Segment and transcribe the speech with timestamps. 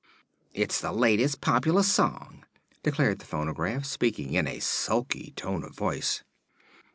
[0.55, 2.43] "It's the latest popular song,"
[2.81, 6.23] declared the phonograph, speaking in a sulky tone of voice.